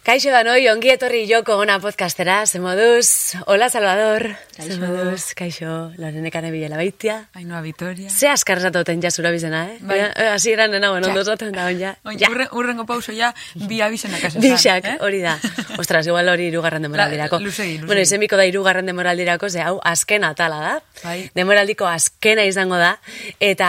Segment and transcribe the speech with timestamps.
[0.00, 0.40] Kaixo da
[0.72, 4.72] ongi etorri joko ona podcastera, ze hola Salvador, Kaixo.
[4.72, 7.28] ze moduz, kaixo, lorenekan ebilela baitia.
[7.34, 8.08] Ainhoa Vitoria.
[8.08, 9.76] Ze askar esatoten ja zura bizena, eh?
[9.80, 9.98] Bai.
[10.00, 11.98] Eh, Hasi eran nena, bueno, ondo esaten da, ja.
[12.04, 12.30] Oin, ja.
[12.30, 14.40] urren, urrengo pauso ja, bi abizenak esan.
[14.40, 14.96] Bixak, eh?
[15.00, 15.38] hori da.
[15.78, 17.36] Ostras, igual hori irugarren demoraldirako.
[17.38, 17.86] La- luzegi, luzegi.
[17.86, 20.74] Bueno, izenbiko da irugarren demoraldirako, ze hau azken atala da.
[21.04, 21.30] Bai.
[21.34, 22.96] Demoraldiko azkena izango da.
[23.38, 23.68] Eta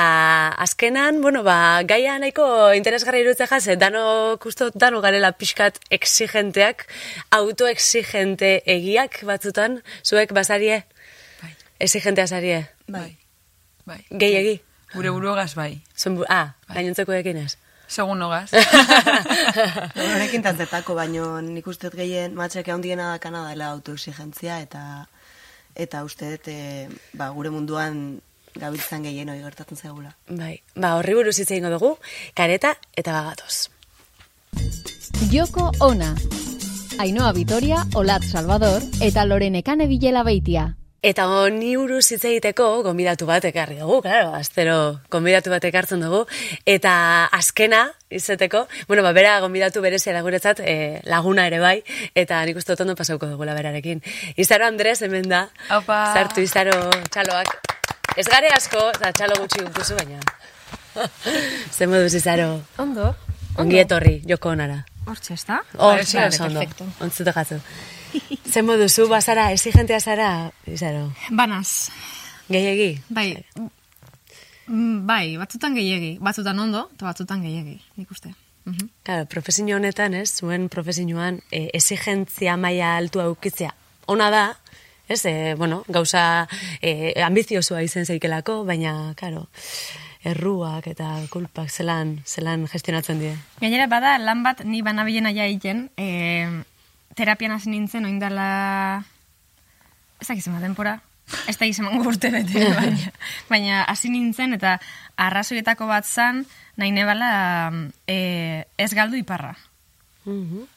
[0.64, 5.78] azkenan, bueno, ba, gaia nahiko interesgarri irutze jaz, dano, kusto, dano garela pixkat
[6.22, 6.86] exigenteak,
[7.34, 10.84] autoexigente egiak batzutan, zuek basarie,
[11.42, 11.56] Bai.
[11.80, 12.70] exigentea zarie.
[12.88, 13.18] Bai.
[13.86, 14.06] Bai.
[14.12, 14.62] Gehiegi.
[14.94, 15.82] Gure buruagaz bai.
[15.98, 17.58] Zuen bu- ah, gainontzeko ekin ez.
[17.88, 18.52] Segun hogaz.
[20.14, 25.08] Horekin tantzetako, baino nik uste gehien matxak handiena dakana dela autoexigentzia eta
[25.76, 28.22] eta uste dut e, ba, gure munduan
[28.56, 30.14] gabiltzan gehien hori gertatzen zaigula.
[30.28, 31.98] Bai, ba, horri buruz hitz egingo dugu,
[32.36, 33.70] kareta eta bagatoz.
[35.30, 36.16] Joko ona.
[36.98, 40.76] Ainhoa Vitoria, Olat Salvador eta Lorenekane Bilela Beitia.
[41.02, 46.24] Eta honi buruz hitz egiteko gonbidatu bat ekarri dugu, claro, astero gonbidatu bat ekartzen dugu
[46.66, 46.94] eta
[47.34, 51.82] azkena izeteko, bueno, ba bera gonbidatu berezia da guretzat, eh, laguna ere bai
[52.16, 54.02] eta nik uste ondo pasauko dugula berarekin.
[54.38, 55.48] Izaro Andres hemen da.
[55.70, 56.14] Aupa.
[56.14, 57.74] Sartu Izaro txaloak.
[58.18, 60.20] Ez gare asko, eta txalo gutxi duzu baina.
[61.76, 62.62] Zer moduz Izaro?
[62.78, 63.14] Ondo.
[63.58, 64.84] Ongi etorri, joko onara.
[65.06, 65.62] Hortxe, ez da?
[65.78, 66.60] Hor, Vale, vale, ondo.
[66.60, 66.86] perfecto.
[67.02, 67.60] Ontzute jatzu.
[68.52, 71.12] Zer moduzu, bazara, exigentea zara, Izaro?
[71.32, 71.90] Banaz.
[72.52, 73.02] Gehiegi?
[73.10, 73.30] Bai,
[74.68, 76.18] mm, bai, batzutan gehiegi.
[76.20, 78.34] Batzutan ondo, eta batzutan gehiegi, nik uste.
[78.66, 78.90] Mhm.
[79.04, 83.72] Claro, profesio honetan, ez, zuen profesioan e, exigentzia maila altua ukitzea.
[84.08, 84.44] Ona da,
[85.08, 86.48] ez, e, bueno, gauza
[86.82, 89.48] e, ambiziozua izen zeikelako, baina, claro,
[90.24, 93.34] erruak eta kulpak zelan, zelan gestionatzen die.
[93.62, 96.64] Gainera, bada, lan bat ni banabilen aia egiten, e,
[97.18, 99.04] terapian hasi nintzen, oindala...
[100.22, 101.00] Ez dakiz ema denpora,
[101.50, 103.14] ez da izan urte bete, baina,
[103.50, 104.76] baina hasi nintzen, eta
[105.18, 106.44] arrazoietako bat zan,
[106.78, 107.32] nahi nebala
[108.06, 109.56] e, ez galdu iparra.
[110.26, 110.70] Mhm.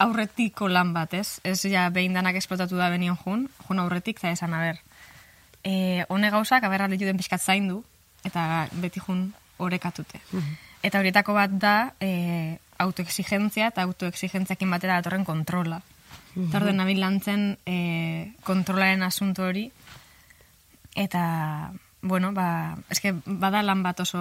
[0.00, 1.42] aurretiko lan bat, ez?
[1.44, 4.78] Ez ja behin danak esplotatu da benion jun, jun aurretik, eta esan, aber,
[5.60, 7.82] e, hone gauzak, aber alde juden pixkat zaindu,
[8.24, 10.20] eta beti jun orekatute.
[10.82, 15.80] Eta horietako bat da, e, autoexigentzia eta autoexigentziakin batera datorren kontrola.
[16.30, 19.66] Eta orden nabil lantzen e, kontrolaren asunto hori,
[20.94, 21.72] eta,
[22.02, 24.20] bueno, ba, eske bada lan bat oso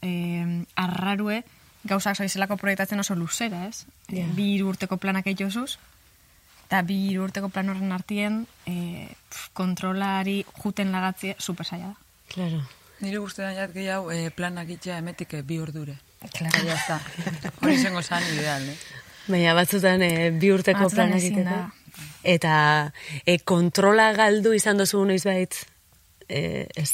[0.00, 1.42] e, arrarue,
[1.84, 3.84] gauzak soizelako proiektatzen oso luzera, ez?
[4.08, 4.26] Ja.
[4.36, 5.76] Bi hiru urteko planak eitxosuz,
[6.66, 9.08] eta bi hiru urteko plan horren artien e,
[9.52, 11.98] kontrolari juten lagatzea super zaila da.
[12.32, 12.62] Claro.
[13.02, 15.96] Nire guztetan jat gehiago eh, planak itxea emetik eh, bi ordure.
[16.30, 16.52] Claro.
[16.54, 17.00] Eta jazta.
[17.62, 18.76] Hori zengo zan ideal, eh?
[19.26, 21.58] Baina batzutan e, bi urteko planak ezin egiteko.
[22.22, 22.54] Eta
[23.26, 25.64] e, kontrola galdu izan dozu noiz baitz,
[26.28, 26.90] e, ez,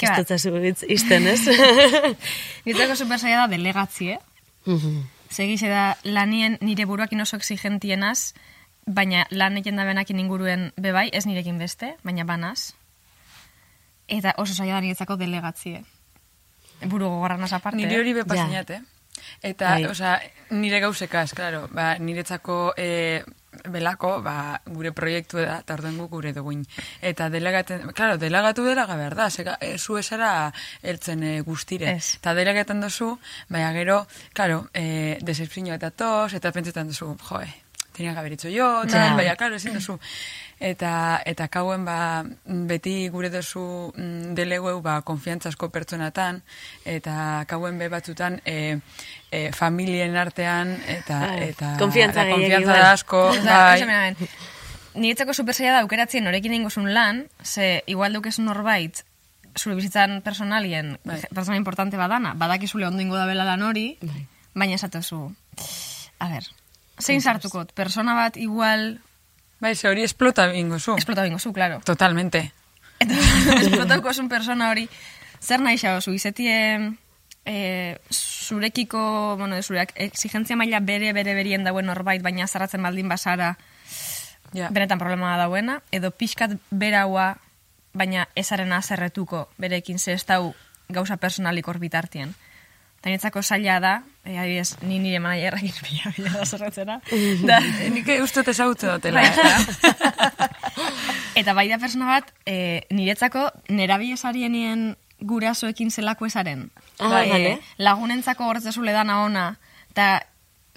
[0.00, 0.18] Ke ez bat.
[0.22, 1.44] dut zazu hitz izten, ez?
[2.64, 4.18] Niretzako super zaila da delegatzie,
[4.66, 5.00] Mhm.
[5.32, 8.34] Segize da lanien nire buruakin oso exigentienaz,
[8.86, 12.74] baina lan egin da benakin inguruen bebai, ez nirekin beste, baina banaz.
[14.08, 15.84] Eta oso zaila da niretzako delegatzie.
[16.84, 17.76] Buru gogorranaz aparte.
[17.78, 18.14] Nire hori Ja.
[18.24, 18.80] bepasinat, eh?
[19.42, 19.84] Eta, Bai.
[19.86, 20.20] osea,
[20.50, 23.22] nire gauzekaz, claro, ba, niretzako e,
[23.68, 26.64] belako, ba, gure proiektu da, eta orduan guk gure duguin.
[27.02, 30.52] Eta delegaten, claro, delegatu delaga behar da, zega, e, zu esara
[30.82, 31.92] eltzen e, guztire.
[31.92, 32.16] Ez.
[32.16, 33.18] Eta delegaten duzu,
[33.48, 37.46] baina gero, claro, e, desespino eta tos, eta pentsetan duzu, joe,
[37.92, 39.14] tenia gaber itxo jo, tal, Ja.
[39.14, 39.98] baina, claro, ezin duzu.
[40.62, 42.22] Eta, eta kauen, ba,
[42.70, 46.38] beti gure duzu mm, deleueu, ba, konfiantzasko pertsonatan,
[46.86, 48.78] eta kauen be batzutan, e,
[49.34, 51.48] e, familien artean, eta, Bai.
[51.50, 52.78] eta Konfiantza la gehiegi, konfiantza bai.
[52.84, 53.24] da asko,
[54.22, 54.30] bai.
[54.94, 59.02] niretzako super zaila da aukeratzen norekin ingozun lan, ze igual dukezun norbait,
[59.58, 61.24] zure bizitzan personalien, Bai.
[61.34, 64.26] persona importante badana, badakizule ondo ingo da bela lan hori, Bai.
[64.54, 65.24] baina esatuzu,
[66.22, 66.46] a ber,
[67.00, 69.00] zein sartukot, persona bat igual
[69.62, 70.96] Bai, ze hori esplota bingo zu.
[70.98, 71.80] esplota bingo zu, claro.
[71.86, 72.50] Totalmente.
[72.98, 73.14] Eta
[73.62, 74.88] esplotauko zun persona hori,
[75.40, 76.56] zer nahi xao, zu izetie
[77.46, 83.56] e, zurekiko, bueno, zureak exigentzia maila bere bere berien dauen norbait, baina zarratzen baldin basara,
[84.52, 84.68] Ja.
[84.68, 87.38] benetan problema dauena, edo pixkat beraua,
[87.96, 90.54] baina ezaren azerretuko berekin ze ez dau
[90.92, 91.78] gauza personalik hor
[93.02, 97.00] Eta niretzako zaila da, e, adibidez, ni nire manajerrakin bila bila da zerretzera,
[97.42, 99.24] da, E, Nik uste ezagutzen dutela.
[99.26, 100.46] Bai?
[101.42, 106.68] Eta bai da persona bat, e, niretzako nerabi esarienien gurasoekin zelako esaren.
[107.00, 107.56] Ah, Ba, vale.
[107.78, 109.48] lagunentzako horretzezule dana ona,
[109.90, 110.20] eta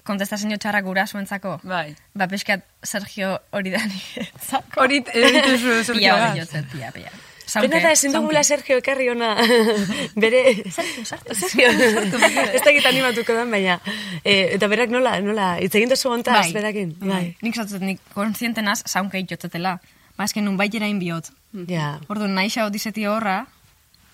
[0.06, 1.60] kontestazio txarra gurasuentzako.
[1.64, 1.94] Bai.
[2.18, 4.82] Ba, pixkat Sergio hori da niretzako.
[4.82, 7.06] Hori edituzu Sergio Pila hori
[7.54, 9.36] Pena da ezin dugula Sergio ekarri ona
[10.24, 10.42] bere...
[10.72, 11.70] Sergio, Sergio.
[12.56, 13.78] Ez dakit animatuko den, baina...
[14.24, 16.96] Eh, eta berak nola, nola, hitz egin duzu ontaz, berakin?
[17.04, 17.36] Bai.
[17.46, 19.78] Nik zatzet, nik konsientenaz saunkei jotzetela.
[20.16, 21.30] Ba, esken nun baitera inbiot.
[21.70, 21.96] Ja.
[22.10, 23.44] Ordu, nahi xa odizeti horra,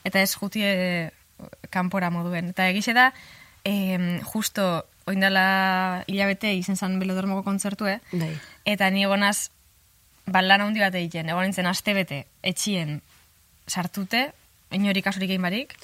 [0.08, 1.12] eta ez jutie
[1.74, 2.52] kanpora moduen.
[2.52, 3.12] Eta egixe da,
[3.64, 4.68] em, justo,
[5.10, 8.34] oindala hilabete izen zan belodormoko kontzertue, Bai.
[8.66, 9.50] eta ni egonaz,
[10.26, 13.00] ba, lan handi bat egiten, egon nintzen aste bete, etxien
[13.68, 14.32] sartute,
[14.72, 15.76] inori kasurik egin barik,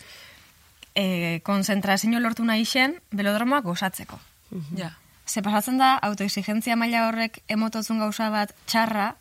[0.96, 4.20] e, konzentrazio lortu nahi zen, belodromoak gozatzeko.
[4.76, 4.94] Ja.
[5.28, 9.16] Ze pasatzen da, autoexigentzia maila horrek emototzun gauza bat txarra,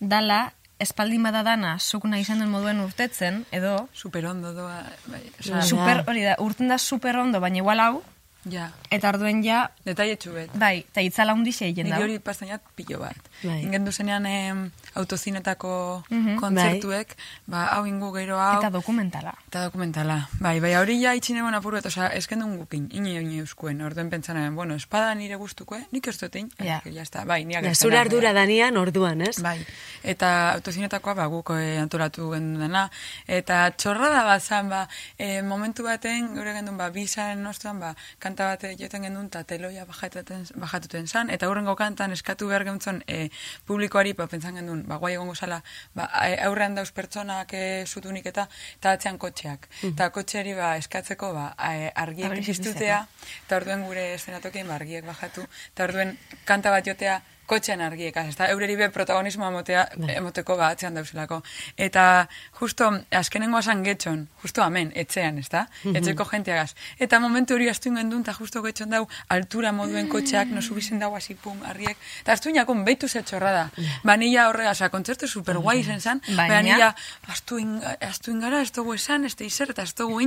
[0.00, 0.52] dala,
[0.82, 4.82] espaldin bada dana, zuk nahi zen duen moduen urtetzen, edo, Super ondo doa.
[5.06, 5.22] Bai.
[5.62, 8.02] Super, hori da, urten da super ondo, baina igual hau,
[8.50, 8.70] ja.
[8.90, 10.50] eta orduen ja, Detaile txubet.
[10.54, 11.96] bai, eta itzala hundixe egin da.
[11.98, 13.16] Niri hori pastainat pilo bat.
[13.42, 13.62] Bai.
[13.62, 16.36] Ingen duzenean em, autozinetako Mhm.
[16.40, 18.58] kontzertuek, ba, hau ingu gero hau.
[18.58, 19.34] Eta dokumentala.
[19.48, 20.28] Eta dokumentala.
[20.40, 23.80] Bai, bai, hori ja itxine bon apuru, eta oza, esken duen gukin, ine ine euskuen,
[23.82, 26.80] orduen pentsanaren, bueno, espada nire guztukue, nik ez dut egin, Ja.
[26.84, 27.02] ja.
[27.02, 28.42] está, bai, niak Ja, ez zure dena, ardura bai.
[28.42, 29.40] danian orduan, ez?
[29.42, 29.64] Bai,
[30.02, 32.90] eta autozinetakoa ba, guk eh, antolatu gendun dena,
[33.26, 34.88] eta txorrada bat zan, ba,
[35.18, 37.94] eh, momentu baten, gure gendun, ba, bizaren ostuan, ba,
[38.34, 43.28] kanta bat joten gendun, eta teloia bajatuten, zan, eta hurrengo kantan eskatu behar gentzon eh,
[43.66, 45.60] publikoari, ba, pentsan gendun, ba, guai egongo zala,
[45.94, 48.48] ba, eh, aurrean dauz pertsonak eh, zutunik eta,
[48.80, 49.68] eta atzean kotxeak.
[49.90, 53.04] Eta kotxeari, ba, eskatzeko, ba, eh, argiek Argi piztutea,
[53.46, 58.34] eta orduen gure eszenatokien, ba, argiek bajatu, eta orduen kanta bat jotea, kotxean argiek, ez
[58.48, 59.86] eureri be protagonismoa emotea,
[60.16, 61.42] emoteko ba, atzean dauzelako.
[61.76, 62.26] Eta
[62.60, 66.74] justo, azkenengo asan getxon, justo amen, etxean, ez da, etxeko jenteagaz.
[66.98, 71.14] Eta momentu hori astu ingen eta justo getxon dau, altura moduen kotxeak, no subizen dau
[71.16, 73.64] hasi pum, argiek, eta astu inakun behitu zetxorra da.
[74.04, 76.00] Ba, nila horrega, oza, kontzertu super guai zen.
[76.00, 76.94] Zan, Baina- baina nila,
[77.28, 80.20] astu, in, astu ez dugu esan, ez da izer, eta ez dugu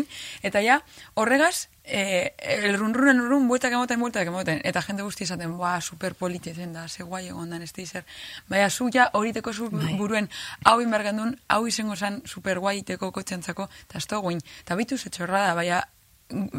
[0.44, 0.82] eta ja,
[1.16, 6.14] horregaz, eh, el runrunen run, bueltak emoten, bueltak emoten, eta jende guzti esaten, ba, super
[6.16, 8.06] polititzen da, ze guai egon dan, ez da izer.
[8.48, 10.30] Baina, zu ja, horiteko zu buruen,
[10.66, 14.42] hau inbergandun, hau izango zan, super guai iteko kotxentzako, eta ez dugu in.
[14.66, 15.82] Eta bitu zetxorra da, baina,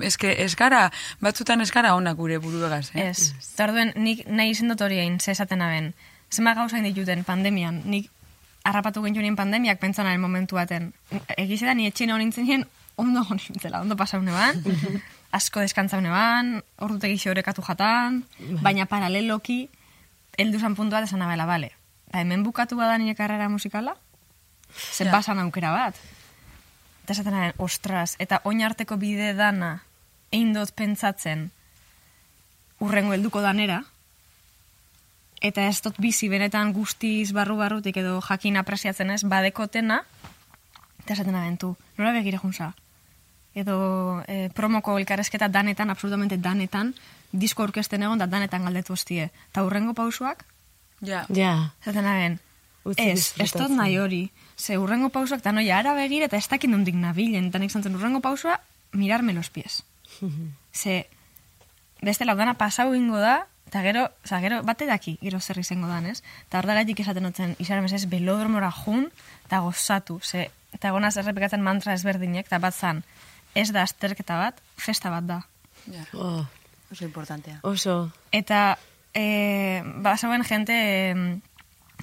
[0.02, 0.88] eske, ez gara,
[1.20, 3.10] batzutan ez gara onak gure buruegaz, eh?
[3.10, 3.34] Ez.
[3.52, 5.92] Eta orduen, nik nahi izen dut hori egin, ze esaten aben.
[6.32, 8.10] Zema gauzain dituten pandemian, nik
[8.64, 10.92] harrapatu genituen pandemiak pentsanaren momentu baten.
[11.36, 12.66] Egize da, ni etxene hori nintzen
[12.98, 14.58] ondo hori nintzela, ondo pasaune ban,
[15.32, 18.22] asko deskantzaune ban, ordutegi orekatu jatan,
[18.62, 19.68] baina paraleloki,
[20.38, 21.72] heldu zan puntu bat esan abela, bale.
[22.12, 23.96] Ba, hemen bukatu bada nire karrera musikala,
[24.72, 25.12] ze Ja.
[25.12, 25.94] basan aukera bat.
[27.04, 29.82] Eta esatenaren, ostras, eta oin arteko bide dana,
[30.30, 31.50] egin dut pentsatzen,
[32.80, 33.84] urrengo helduko danera,
[35.40, 40.02] eta ez dut bizi benetan guztiz barru-barrutik edo jakin apresiatzen ez, badekotena,
[41.00, 42.74] eta esaten abentu, nora begire junza.
[43.58, 46.94] Edo eh, promoko elkarrezketa danetan, absolutamente danetan,
[47.32, 49.30] disko orkesten egon da danetan galdetu hostie.
[49.50, 50.44] Eta urrengo pausuak,
[51.00, 51.26] Ja.
[51.28, 51.72] Ja.
[51.86, 52.40] aben,
[52.84, 54.30] Utzi ez, ez dut nahi hori.
[54.56, 57.94] Ze urrengo pausuak, eta noia ara begire, eta ez dakit nondik nabilen, eta nik zantzen
[57.94, 58.60] urrengo pausua,
[58.92, 59.82] mirarme los pies.
[60.72, 61.06] Ze,
[62.02, 66.06] beste laudana pasau ingo da, eta gero, oza, gero bate daki, gero zer izango dan,
[66.06, 66.22] ez?
[66.48, 69.10] Eta ordagatik esaten dutzen, izan ez belodromora jun,
[69.44, 73.04] eta gozatu, ze, eta gonaz errepikatzen mantra ezberdinek, eta bat zan,
[73.54, 75.42] ez da azterketa bat, festa bat da.
[75.92, 76.04] ja.
[76.14, 76.44] Oh,
[76.92, 77.58] Oso importantea.
[77.62, 78.10] oso.
[78.32, 78.78] Eta,
[79.14, 80.72] e, ba, zegoen jente,
[81.10, 81.40] em,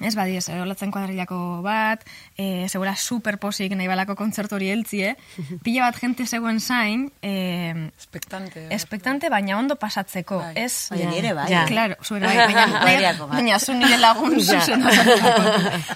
[0.00, 2.02] ez badiez, eh, olatzen kuadrilako bat,
[2.36, 5.14] e, zegoela super posik nahi balako kontzertu hori heltzie,
[5.64, 8.66] pila bat jente zegoen zain, e, Expectante.
[8.74, 10.52] espektante, baina ondo pasatzeko, Bai.
[10.66, 10.88] ez?
[10.90, 11.46] Baina nire bai.
[11.50, 11.64] Ja.
[11.66, 14.84] Claro, zuera bai, baina, baina, baina zu nire lagun zuzen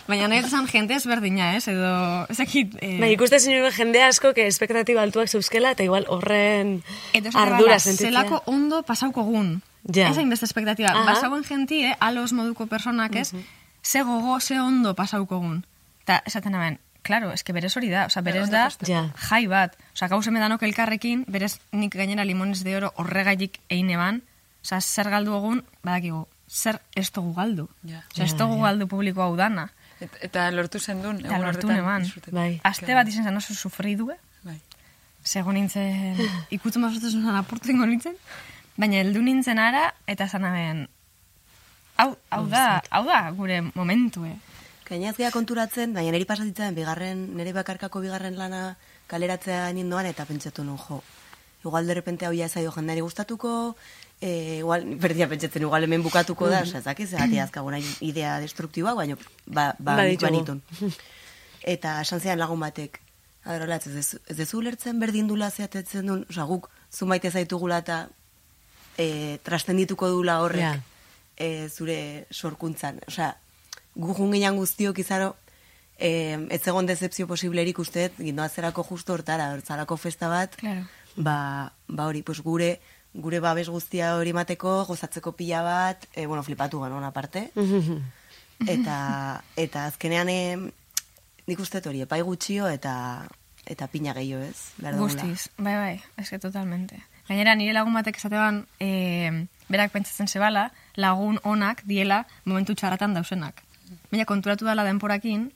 [0.09, 1.67] Baina nahi zan jente ezberdina, ez?
[1.69, 2.77] Edo, ezakit...
[2.81, 6.83] Eh, Bai, ikuste zinuen jende asko, que espektatiba altuak zeuzkela, eta igual horren
[7.15, 8.11] ardura bala, sentitzea.
[8.11, 9.61] zelako ondo pasauko gun.
[9.85, 10.11] Ja.
[10.11, 10.93] Ez hainbeste espektatiba.
[11.07, 13.33] Basauen jentie, alos moduko personak ez,
[13.83, 15.65] ze gogo, ze ondo pasauko gun.
[16.03, 18.69] Eta esaten hemen, claro, eske berez hori da, oza, berez da.
[18.87, 19.05] Ja.
[19.29, 19.77] jai bat.
[19.95, 24.23] Oza, gauzeme danok elkarrekin, berez nik gainera limones de oro horregaitik eine ban,
[24.65, 27.69] oza, zer galdu egun, badakigu, zer ez dugu galdu.
[27.85, 28.05] Ja.
[28.13, 29.71] Oza, ez dugu galdu publiko hau dana.
[30.01, 32.07] Et, eta lortu zen duen, Eta lortu neban.
[32.33, 32.61] Bai.
[32.65, 34.61] Aste bat izen zen oso sufridue, Bai.
[35.23, 36.17] Sego nintzen,
[36.57, 38.17] ikutzen bazotzen zuen apurtu nintzen,
[38.81, 40.89] baina heldu nintzen ara, eta zanaben,
[42.01, 44.35] hau, hau da, hau da gure momentue.
[44.89, 48.77] Gainaz geha konturatzen, baina niri pasatitzen bigarren, nire bakarkako bigarren lana
[49.11, 51.03] kaleratzea nindoan eta pentsatu nun jo.
[51.63, 53.77] igual de repente hau ja ez zaio jendeari gustatuko,
[54.21, 58.95] e, igual, berdia pentsatzen, igual hemen bukatuko da, osea, ez dakiz, zergatik azkaguna idea destruktiboa,
[58.95, 59.17] baina
[59.47, 60.63] ba, ba, banitun.
[61.63, 63.01] Eta esan zean lagun batek,
[63.45, 67.31] Adero, latz, ez, dezu- ez dezu ulertzen berdin dula zeatetzen duen, osea, guk, zu maite
[67.31, 68.09] zaitugula eta
[68.99, 70.75] e, trastendituko dula horrek Ja.
[71.41, 73.01] E, zure sorkuntzan.
[73.09, 73.33] Osea,
[73.97, 75.33] gu junginan guztiok izaro,
[75.99, 80.85] e, ez egon decepzio posiblerik usteet, gindoa zerako justo hortara, hortzarako festa bat, Claro.
[81.17, 82.75] ba, ba hori, pues gure,
[83.15, 87.49] gure babes guztia hori mateko, gozatzeko pila bat, e, bueno, flipatu ganon aparte,
[88.77, 90.57] eta, eta azkenean, e,
[91.49, 93.27] nik uste hori, epai gutxio eta
[93.71, 94.73] eta pina gehiago ez.
[94.99, 96.97] Guztiz, bai, bai, eske totalmente.
[97.29, 103.63] Gainera, nire lagun batek esateban, e, berak pentsatzen zebala, lagun onak diela momentu txarratan dausenak.
[104.11, 105.53] Baina konturatu dala denporakin,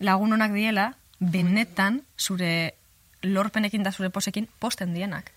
[0.00, 2.74] lagun onak diela, benetan zure
[3.22, 5.32] lorpenekin da zure posekin posten dienak.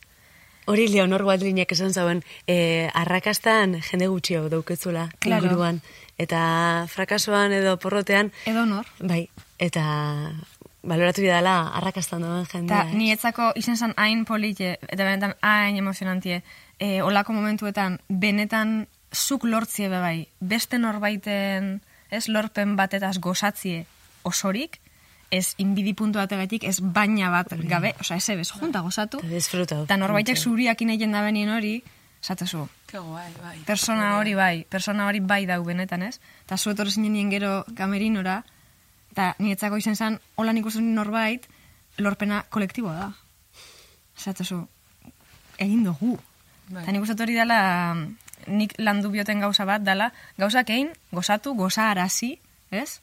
[0.70, 5.46] Hori Leonor Waldrinek esan zauen, e, arrakastan jende gutxio dauketzula Claro.
[5.50, 5.82] inguruan.
[6.22, 8.86] Eta frakasoan edo porrotean, Edo nor.
[9.00, 9.82] bai, eta
[10.84, 12.88] baloratu dela arrakastan duen jendea.
[12.90, 12.96] Eh?
[12.98, 16.42] nietzako izen zan hain polite, eta benetan hain emozionantie,
[16.80, 23.86] e, olako momentuetan, benetan zuk lortzie bai, beste norbaiten, ez lorpen batetaz gozatzie
[24.24, 24.80] osorik,
[25.32, 30.38] ez inbidi puntu bategatik, ez baina bat gabe, osea, ez ebez, junta gozatu, Eta norbaitek
[30.38, 31.82] zuriak inegin da benien hori,
[32.22, 33.58] zatezu, Ke guai, bai.
[33.66, 36.20] persona hori bai, persona hori bai dau benetan, ez?
[36.46, 38.44] Eta zu etorri zinen gero kamerinora,
[39.12, 41.48] eta nietzako izen zen, hola nik uste norbait,
[41.98, 43.12] lorpena kolektiboa da.
[44.18, 44.62] Zatezu,
[45.58, 46.18] egin dugu.
[46.72, 46.84] Bai.
[46.84, 47.60] Eta nik uste hori dela,
[48.48, 52.38] nik landu bioten gauza bat, dela, gauzak egin, gozatu, goza arazi,
[52.72, 53.02] ez?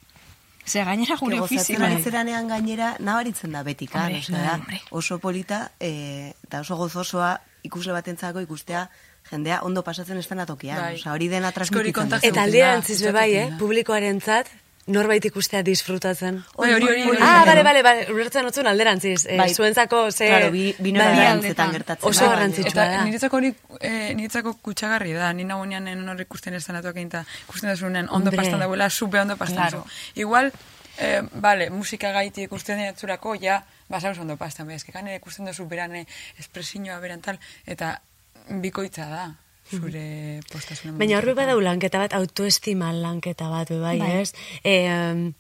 [0.69, 1.87] Ze gainera gure gozatzen ofizioa.
[1.87, 4.81] ari zeranean gainera nabaritzen da betikan, Hombre, osea, hombre.
[4.91, 8.89] oso polita e, eta oso gozosoa ikusle batentzako ikustea
[9.31, 10.81] jendea ondo pasatzen estena tokian.
[10.81, 10.95] Bai.
[11.01, 13.47] Osea, hori dena transmititzen Eta Zuten alderantziz da, be bai, eh?
[13.49, 14.43] izaten da.
[14.89, 16.39] Norbait ikustea disfrutatzen.
[16.57, 17.19] Bai, hori, hori, hori.
[17.21, 19.27] Ah, bale, bale, bale, ulertzen otzun alderantziz.
[19.29, 19.51] Eh, Bai.
[19.53, 20.29] Zuentzako ze...
[20.31, 22.09] Claro, bi, binora Bai, da gertatzen.
[22.09, 22.73] Oso da, garrantzitsua.
[22.79, 22.87] da.
[22.95, 27.69] Eta niretzako hori, eh, niretzako kutsagarri da, ni nagoenean hor ikusten ez denatuak eta ikusten
[27.69, 28.37] desunen ondo Hombre.
[28.41, 29.85] pastan dagoela, supe ondo pastan Claro.
[30.15, 30.53] Igual,
[30.99, 36.07] eh, vale, musika gaiti ikusten denatzurako, ja, basauz ondo pastan, bai, eskekan ikusten duzu berane
[36.39, 38.01] espresioa beran tal, eta
[38.49, 39.27] bikoitza da,
[39.71, 40.99] zure postasunen.
[40.99, 44.13] Baina horbe badau lanketa bat, autoestima lanketa bat, bai, Bai.
[44.23, 44.33] ez?
[44.65, 45.33] E, um,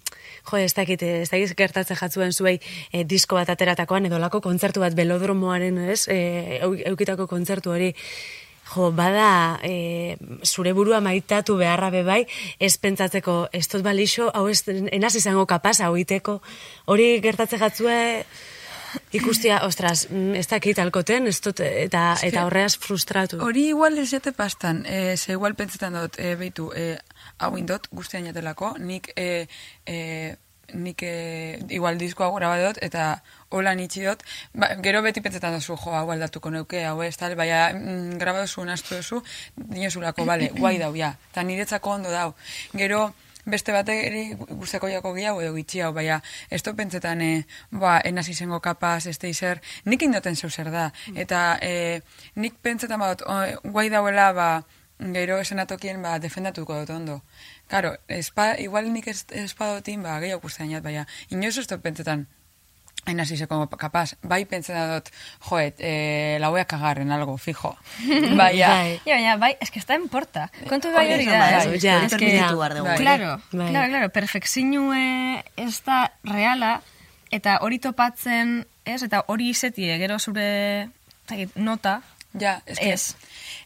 [0.50, 2.58] jo, ez dakit, ez dakit gertatzen jatzuen zuei
[2.92, 6.06] e, disko bat ateratakoan, edo lako kontzertu bat belodromoaren, ez?
[6.08, 7.94] E, eu- eukitako kontzertu hori,
[8.68, 12.26] Jo, bada, e, zure burua maitatu beharra be bai,
[12.60, 14.60] ez pentsatzeko, ez dut balixo, hau ez,
[14.92, 16.42] enaz izango kapaz, hau iteko,
[16.84, 18.26] hori gertatzen jatzue,
[19.12, 23.40] ikustia, ostras, mm, ez dakit alkoten, ez dut, eta, que- eta horreaz frustratu.
[23.44, 26.98] Hori igual ez jate pastan, e, ze igual pentsetan dut, e, beitu, e,
[27.38, 29.46] hau indot, guztian jatelako, nik, e,
[29.86, 30.36] e,
[30.74, 35.76] nik e, igual diskoa graba dut, eta hola nitsi dut, ba, gero beti pentsetan duzu,
[35.80, 39.22] jo, hau aldatuko neuke, hau ez, tal, baina mm, graba duzu, nastu duzu,
[39.56, 42.34] dinozulako, bale, guai dau, ja, eta niretzako ondo dau.
[42.76, 43.14] Gero,
[43.48, 46.20] beste bateri guztako jako gehiago edo gitxi hau, baina
[46.64, 50.90] du pentsetan, e, ba, enaz izango kapaz, ez zer, nik indoten zeu zer da.
[51.14, 52.00] Eta e,
[52.36, 54.48] nik pentsetan badut, o, guai dauela, ba,
[54.98, 57.22] gero esenatokien, ba, defendatuko dut ondo.
[57.68, 61.78] Karo, espa, igual nik ez, espadotin, ba, gehiago guztien jat, baina, inoz ez du
[63.08, 65.10] pentsetan, Enaz izeko kapaz, bai pentsetan dut,
[65.48, 67.76] joet, e, la voy a cagar en algo, fijo.
[68.36, 69.00] Baina, Bai.
[69.04, 70.50] Ja, baina, bai, es que está en porta.
[70.68, 71.66] Kontu bai hori da, esan ez?
[71.66, 72.40] bai, ja, es que.
[72.82, 72.98] Bai.
[72.98, 73.70] Claro, Bai.
[73.70, 76.80] claro, claro, perfekzinue ez da reala,
[77.30, 80.88] eta hori topatzen, ez, eta hori izetie, gero zure
[81.56, 82.00] nota,
[82.38, 83.16] Ja, es que, Ez.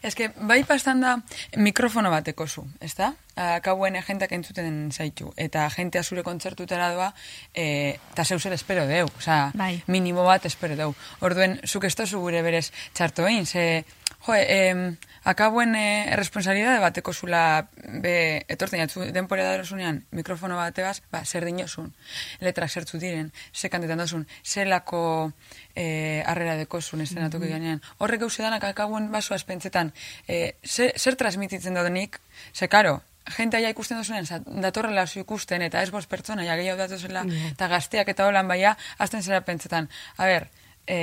[0.01, 1.17] es que bai pastan da
[1.57, 3.13] mikrofono bateko zu, ez da?
[3.35, 7.09] Akauen jentak entzuten zaitu, eta jentea zure kontzertutera doa,
[7.53, 9.83] eta zeu zer espero deu, oza, Bai.
[9.87, 10.95] minimo bat espero deu.
[11.19, 13.83] Orduen, zuk ez tozu gure berez txarto ze,
[14.25, 17.67] jo, e, akabuen e, erresponsabilidade bateko zula
[18.03, 21.93] be, etortzen jatzu, denpore da erosunean, mikrofono bategaz, ba, zer dinozun,
[22.39, 25.31] letrak zertzu diren, ze kantetan dozun, zelako
[25.75, 27.81] e, arrera dekozun estenatuko ganean.
[27.99, 29.93] Horrek gauze danak akabuen basoaz pentsetan,
[30.27, 32.19] e, zer, zer transmititzen dodenik,
[32.53, 33.01] ze karo,
[33.37, 37.23] gente aia ikusten dozunen, za- datorrela zu ikusten, eta ez bost pertsona, ja gehiago datuzela,
[37.53, 39.87] eta gazteak eta holan baia, azten zera pentsetan,
[40.17, 40.49] a ber,
[40.87, 40.97] e,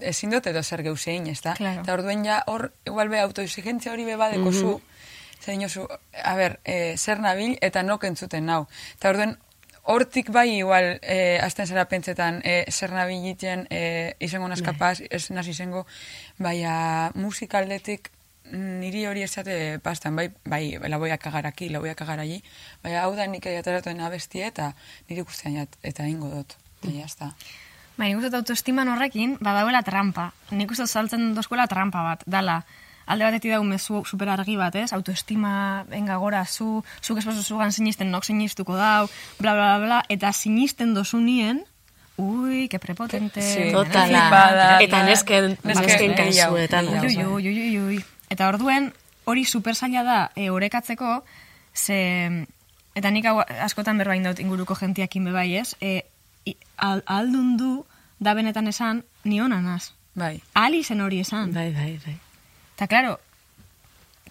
[0.00, 1.54] ezin dut edo zer geuzein, ez da?
[1.58, 1.82] Claro.
[1.82, 4.74] Eta orduen ja, hor, igual be, autoexigentzia hori be badeko zu,
[5.40, 5.88] zer dinozu,
[6.22, 8.64] a ber, e, zer nabil eta nok entzuten nau.
[8.98, 9.36] Eta orduen,
[9.84, 14.56] hortik bai igual eh, azten zara pentsetan eh, zer nabilitzen eh, izango Bai.
[14.56, 15.84] naskapaz, ez naz izango,
[16.38, 18.10] baina musikaldetik
[18.54, 22.20] niri hori esate pastan, bai, bai, la voy a cagar aquí, la voy a cagar
[22.20, 22.42] allí,
[22.82, 24.72] baina hau da nik ateratuen abestia eta
[25.08, 27.32] niri guztian jat, eta ingo dut, eta jazta.
[27.96, 30.32] Bai, nik uste dut autoestiman horrekin, badauela trampa.
[30.50, 32.64] Nik uste saltzen dozkuela trampa bat, dala.
[33.06, 34.88] Alde batetik dau mezu super argi bat, ez?
[34.96, 39.06] Autoestima, enga gora, zu, zuk espazu zugan sinisten, nok sinistuko dau,
[39.38, 41.60] bla, bla, bla, bla, eta sinisten dozu nien,
[42.16, 43.42] ui, que prepotente.
[43.42, 44.06] Sí, Totala.
[44.08, 46.88] flipada, Eta nesken, Nesken nesken gehiago, kasuetan.
[47.02, 47.34] gehiago.
[47.36, 48.04] Ui, ui, ui, ui, ui.
[48.30, 48.92] Eta orduen,
[49.24, 51.22] hori super zaila da e, orekatzeko,
[51.74, 52.46] ze,
[52.94, 56.06] eta nik hau askotan berbain dut inguruko jentiakin bebai ez, e,
[56.78, 57.84] aldun du
[58.20, 59.92] da benetan esan, ni ona naz.
[60.14, 60.40] Bai.
[60.54, 61.52] Ali zen hori esan.
[61.52, 62.16] Bai, bai, bai.
[62.76, 63.18] Eta, claro,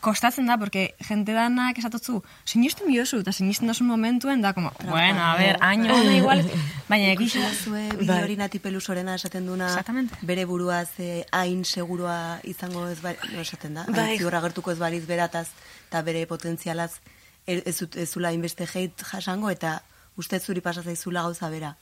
[0.03, 5.23] kostatzen da, porque jente danak esatotzu, sinisten biozu, eta sinisten dozun momentuen, da, como, bueno,
[5.23, 6.43] a ver, año ona igual,
[6.89, 7.15] baina
[7.63, 7.97] Zue Bai.
[7.97, 10.15] bide hori nati pelusorena esaten duna Exactamente.
[10.21, 14.09] bere burua ze hain segurua izango ez bai, no esaten da, Bai.
[14.09, 15.47] hain ziur agertuko ez baliz berataz
[15.87, 16.99] eta bere potentzialaz
[17.47, 19.83] ez, dut- ez zula inbeste heit jasango eta
[20.17, 21.75] uste zuri pasa zaizula gauza bera.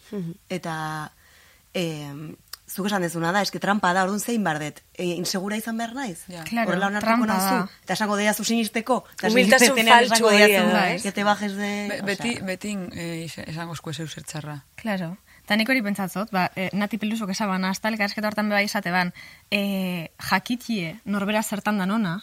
[0.49, 1.11] Eta
[1.73, 1.83] e,
[2.71, 6.21] zuk esan dezuna da, eske trampa da, orduan zein bardet, e, insegura izan behar naiz?
[6.31, 6.43] Ja.
[6.47, 7.67] Claro, Horrela onartuko da.
[7.83, 11.01] eta esango deiazu sinisteko, eta Humiltasun faltsu ez?
[11.03, 11.71] que te bajes de...
[11.89, 14.61] Be, beti, beti eh, is- esango zku zeu zertxarra.
[14.75, 15.17] Claro.
[15.43, 19.11] Eta nik hori pentsatzot, ba, e, nati pelusok esaban, hasta elkarrezketa hortan beba izate ban,
[19.51, 22.21] e, jakitie norbera zertan da nona,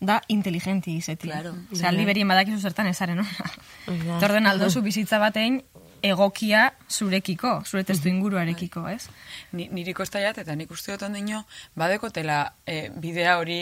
[0.00, 1.28] da inteligenti izeti.
[1.28, 1.54] Claro.
[1.72, 3.50] Osea, aldi berien badakizu zertan ezaren ona.
[3.86, 4.16] Hori da.
[4.16, 5.62] Eta orden aldozu bizitza batein
[6.02, 9.08] egokia zurekiko, zure testu inguruarekiko, ez?
[9.52, 11.42] Ni, niri kosta jat, eta nik uste dut ondino,
[11.78, 13.58] badekotela e, bidea hori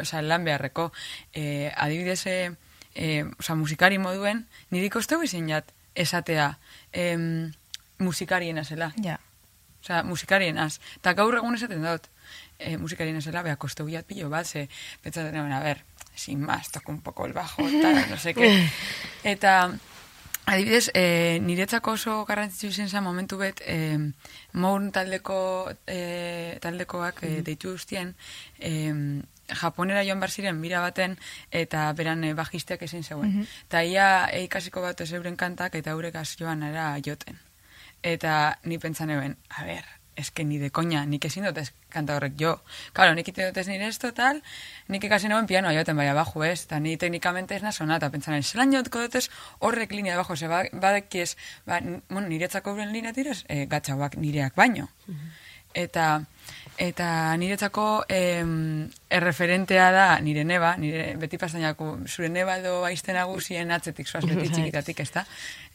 [0.00, 0.90] osea, lan beharreko.
[1.32, 2.36] E, adibidez, e,
[2.94, 6.56] e, osea, musikari moduen, niri koste izin jat esatea
[6.92, 7.52] em,
[7.98, 8.92] musikarien azela.
[9.04, 9.20] Ja.
[9.84, 10.80] Osea, musikarien az.
[10.98, 12.10] Eta gaur egun esaten dut,
[12.60, 14.68] e, musikarien azela, beha, koste huiat pilo bat, ze,
[15.02, 15.82] petzaten egon, a ver,
[16.14, 18.68] sin más, toco un poco el bajo, tal, no sé qué.
[19.24, 19.72] Eta,
[20.46, 23.98] adibidez, e, niretzako oso garrantzitsu izen zen momentu bet, e,
[24.52, 28.14] mourn taldeko, e, taldekoak e, deitu guztien,
[28.58, 31.16] e, Japonera joan bar ziren bira baten
[31.50, 33.46] eta beran e, bajisteak ezin zegoen.
[33.66, 37.40] Eta ia e, ikasiko bat ez euren kantak eta eurekaz joan era joten.
[38.02, 42.16] Eta ni pentsan eben, a ber, eske ni de koña, nik ezin dut ez kanta
[42.16, 42.60] horrek jo.
[42.92, 44.42] Claro, nik ite dut ez nire esto tal,
[44.88, 48.42] nik ikasi noen pianoa joten bai abajo ez, eta ni teknikamente ez nasona, eta pentsan,
[48.42, 49.28] zelan jotko dut ez
[49.60, 54.16] horrek linea abajo, ze ba, badekiez, ba, n- bueno, niretzako euren linea tirez, e, gatxauak
[54.16, 54.88] nireak baino.
[55.72, 56.20] Eta
[56.80, 63.70] eta niretzako em, erreferentea da nire neba, nire beti pastainako zure neba edo aizte nagusien
[63.70, 64.48] atzetik zoaz beti Bai.
[64.48, 65.26] txikitatik, ezta?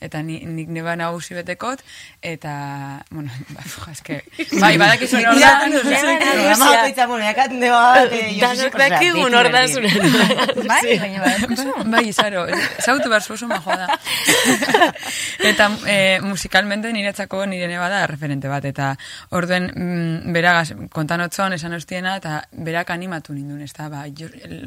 [0.06, 1.82] Eta ni, nik neba nagusi betekot,
[2.22, 2.54] eta,
[3.10, 4.22] bueno, ba, eske,
[4.64, 5.34] bai, badakizu neba
[7.96, 9.74] bat, eh, osea, dakigu beti nor da berdin.
[9.74, 9.90] zure.
[10.72, 11.70] Bai, baina badaukazu.
[11.92, 12.42] Bai, zaro,
[12.84, 13.88] zautu behar oso majoa da.
[15.50, 18.98] eta e, musikalmente niretzako nire neba da referente bat, eta
[19.38, 24.00] orduen mm, beragaz kontanotzon esan ostiena, eta berak animatu nindun, ez da, ba,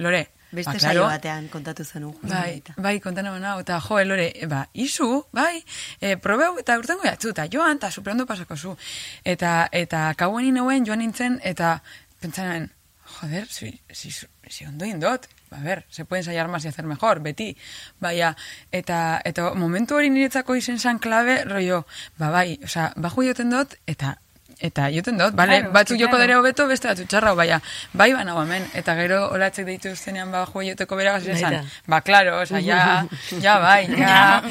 [0.03, 2.15] lore, Beste ba, saio claro, batean kontatu zenun.
[2.23, 5.61] Bai, bai, kontana bana, eta jo, elore, ba, izu, bai,
[6.01, 8.77] e, probeu, eta urtengo jatzu, eta joan, eta superondo pasako zu.
[9.25, 11.79] Eta, eta kauen inoen joan nintzen, eta
[12.23, 12.71] pentsanen,
[13.19, 17.21] joder, si, si, si ondo indot, a ver, se puede ensayar más y hacer mejor,
[17.21, 17.57] beti.
[18.01, 18.35] Baina,
[18.73, 21.85] eta, eta momentu hori niretzako izen zan klabe, rollo,
[22.17, 24.19] ba, bai, osea, baju joten dut, eta
[24.59, 27.61] Eta joten dut, bale, Claro, batzuk joko dere hobeto, beste batzu txarra, baina,
[27.95, 32.41] bai banago hemen, eta gero olatzek deitu zenean ba jo joteko beragaz esan, ba, claro,
[32.41, 33.07] oza, ja,
[33.39, 34.43] ja, bai, ja,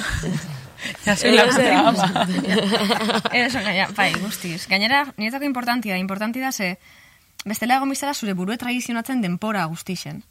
[1.03, 2.27] ja, soy la puta ama.
[3.33, 4.67] Eso, gaina, bai, guztiz.
[4.71, 6.77] Gainera, niretzako importantia da, importantia da ze,
[7.43, 10.23] bestela egon bizala zure burue tradizionatzen denpora guztixen.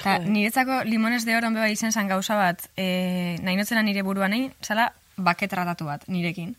[0.00, 4.30] Ta, niretzako limones de oron beba izen zan gauza bat, e, nahi notzena nire buruan
[4.30, 6.54] nahi, zala baket tratatu bat, nirekin.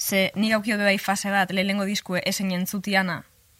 [0.00, 3.18] Ze, ni gaukio bebai fase bat, lehenengo diskue esen entzutiana,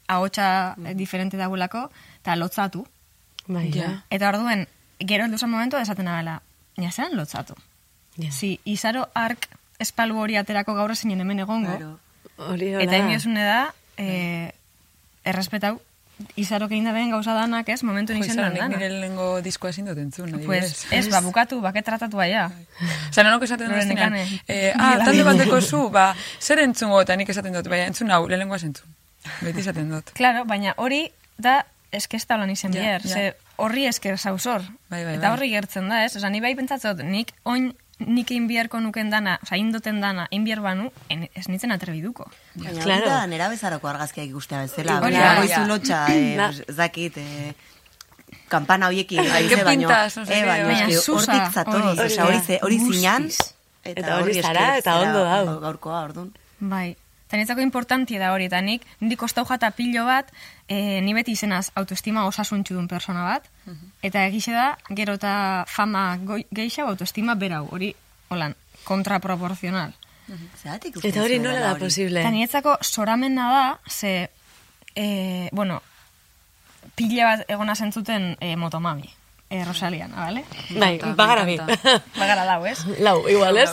[0.09, 1.85] ahotsa eh, diferente dagoelako,
[2.21, 2.85] eta lotzatu.
[3.47, 3.91] Bai, ja.
[4.09, 4.65] Eta orduen,
[4.99, 6.39] gero heldu zen momentu esaten nabela,
[6.81, 7.53] ja zean lotzatu.
[8.17, 8.31] Ja.
[8.31, 9.47] Si, izaro ark
[9.79, 11.99] espalgu hori aterako gaur zeinen hemen egongo, Claro.
[12.41, 12.97] Hori Eta da.
[12.97, 14.49] emiosune da, eh,
[15.23, 15.79] errespetau,
[16.35, 18.67] izarok egin da behen gauza danak, ez, momentu nintzen dan dana.
[18.75, 20.85] nire lehenengo diskoa ezin dut entzun, Pues, adibidez.
[20.91, 22.49] ez, ba, bukatu, baket tratatu baia.
[23.09, 24.41] Osa, nanok esaten dut zenean, ekane.
[24.47, 28.27] eh, ah, talde bateko zu, ba, zer entzungo, eta nik esaten dut, baina entzun hau,
[28.27, 28.87] lehenengoa entzun.
[29.41, 30.11] Beti esaten dut.
[30.19, 33.13] Claro, baina hori da eske ez lan izen Ja, biher, ja.
[33.13, 34.61] ze horri esker zauzor.
[34.89, 35.31] Bai, bai, Eta bai.
[35.35, 36.15] horri gertzen da, ez?
[36.15, 37.73] Osa, ni bai pentsatzot, nik oin
[38.07, 42.29] nik egin biharko nuken dana, oza, indoten dana, egin behar banu, en, ez nintzen atrebiduko.
[42.55, 43.03] Baina Claro.
[43.05, 43.27] claro.
[43.27, 44.99] nera bezaroko argazkiak ikustea bezala.
[45.01, 47.53] Hori da, goizu lotxa, eh, dakit, eh,
[48.47, 49.23] kampana hoiekin.
[49.23, 51.99] Baino- pintas, eh, baina hortik zatoz,
[52.61, 52.79] hori.
[52.91, 53.29] zinan,
[53.83, 55.59] Eta hori zara, eta ondo dau.
[55.59, 56.33] Gaurkoa, ordun.
[56.59, 56.95] Bai.
[57.31, 60.33] Eta niretzako importantia da hori, eta nik, niri kostau jata pilo bat,
[60.67, 63.47] e, ni beti izenaz autoestima osasuntxu duen persona bat,
[64.03, 66.19] eta egixe da, gero eta fama
[66.51, 67.93] gehiago autoestima berau, hori,
[68.35, 69.95] holan, kontraproportzional.
[70.59, 72.19] Zeratik uste Eta hori nola dela da posible?
[72.19, 74.27] Eta niretzako soramena da, ze,
[74.91, 75.79] e, bueno,
[76.99, 79.07] pila bat egona zentzuten e, motomami,
[79.47, 80.43] e, Rosaliana, bale?
[80.75, 81.61] Bai, bagara bi.
[82.19, 82.81] Bagara lau, ez?
[82.99, 83.71] Lau, igual, ez?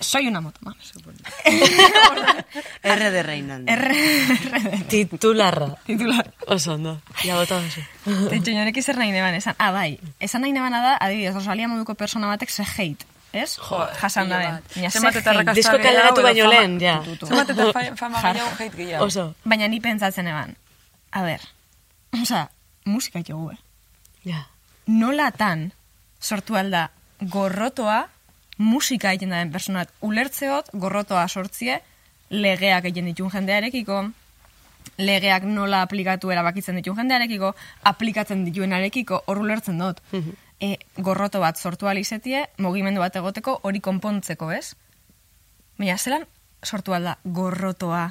[0.00, 0.76] Soy una motomami.
[2.82, 3.68] R de Reinan.
[3.68, 5.76] R, Titularra.
[5.86, 6.32] titular.
[6.46, 7.00] Oso ondo.
[7.24, 7.80] Ja, bota oso.
[8.30, 11.94] Teitxo, norek zer nahi neban, esan, ah, bai, esan nahi nebana da, adibidez, Rosalia moduko
[11.94, 13.56] persona batek ze hate, ez?
[13.56, 14.90] Jo, Jasan da den.
[14.90, 16.98] Zenbat eta arrakasta Disko gehiago kaleratu edo baino lehen, ja.
[17.04, 19.04] Zenbat eta fa- fama gehiago hate gehiago.
[19.06, 19.34] Oso.
[19.44, 20.56] Baina ni pentsatzen eban,
[21.12, 21.40] a ber,
[22.20, 22.50] oza,
[22.84, 23.58] musika jogu, eh?
[24.24, 24.46] Ja.
[24.86, 25.72] Nolatan
[26.20, 28.08] sortu alda gorrotoa
[28.58, 31.80] musika egiten da den personat ulertzeot gorrotoa sortzie
[32.30, 34.00] legeak egiten ditun jendearekiko,
[34.98, 37.54] legeak nola aplikatu erabakitzen ditun jendearekiko,
[37.90, 40.00] aplikatzen dituenarekiko hor ulertzen dut.
[40.60, 44.74] e, gorroto bat sortu alizetie, mugimendu bat egoteko hori konpontzeko, ez?
[45.78, 46.26] Baina, zelan
[46.64, 48.10] sortu alda gorrotoa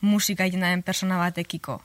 [0.00, 1.80] musika egiten da den persona batekiko?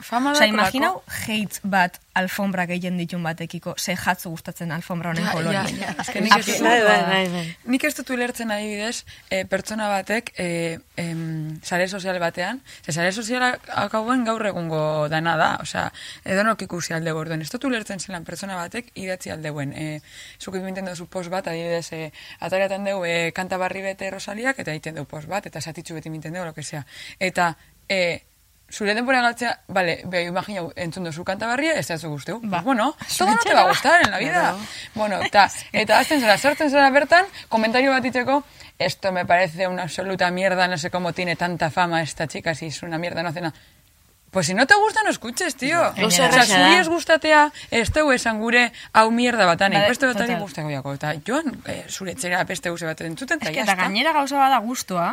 [0.00, 5.24] Fama Osa, dakolako- imaginau hate bat alfombrak egiten ditun batekiko, ze jatzu gustatzen alfombra honen
[5.24, 5.54] Ja, kolori.
[5.54, 6.20] ja, ja.
[6.20, 7.56] Nik ez dut- Bai, bai, bai.
[7.64, 13.10] Nik ez dut ulertzen adibidez, e, pertsona batek e, em, sare sozial batean, ze sare
[13.12, 15.92] sozialak akauen gaur egungo dana da, osea,
[16.24, 17.42] edonok ikusi alde gorduen.
[17.42, 19.72] Ez dut ulertzen zelan pertsona batek idatzi aldeuen.
[19.72, 20.00] E,
[20.38, 24.70] zuk egiten duzu post bat, adibidez, e, atariaten dugu e, kanta barri bete rosaliak, eta
[24.70, 26.86] egiten dugu post bat, eta satitzu beti minten dugu, lo que sea.
[27.18, 27.56] Eta,
[27.88, 28.22] e,
[28.70, 32.40] zure denbora galtzea, vale, be, imagina, entzun duzu kanta barria, ez da zu guzteu.
[32.42, 32.58] Ba.
[32.58, 34.56] Pues bueno, todo no te va a gustar en la vida.
[34.94, 38.42] Bueno, eta, eta azten zera, sartzen zera bertan, komentario bat iteko,
[38.78, 42.66] esto me parece una absoluta mierda, no sé cómo tiene tanta fama esta chica, si
[42.66, 43.54] es una mierda, no hace nada.
[44.32, 45.80] Pues si no te gusta, no escuches, tío.
[46.02, 46.66] O sea, erraza da.
[46.66, 50.42] zuri ez gustatea, ez teu esan gure hau mierda batanik, Bai, beste batari total.
[50.42, 50.94] gustako jako.
[50.94, 54.34] Eta joan, eh, zure etxera beste guze bat entzuten, eta Eske, ya eta gainera gauza
[54.36, 55.12] bada gustua,